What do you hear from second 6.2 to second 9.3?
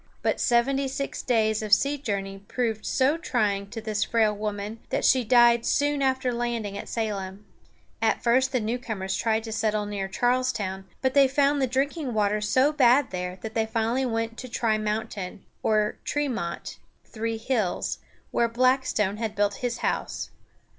landing at Salem. At first the newcomers